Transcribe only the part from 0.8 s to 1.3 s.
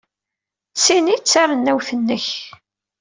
tin ay d